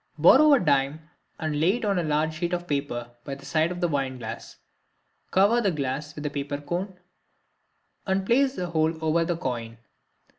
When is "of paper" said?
2.53-3.11